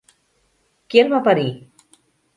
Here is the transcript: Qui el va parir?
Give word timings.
Qui 0.93 1.03
el 1.03 1.13
va 1.13 1.21
parir? 1.31 1.47